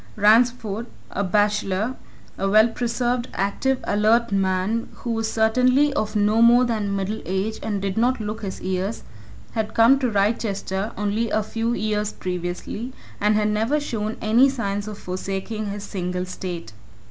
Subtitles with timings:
[0.17, 1.95] Ransford, a bachelor,
[2.35, 7.59] a well preserved, active, alert man who was certainly of no more than middle age
[7.61, 9.03] and did not look his years,
[9.51, 14.87] had come to Wrychester only a few years previously, and had never shown any signs
[14.87, 16.73] of forsaking his single state.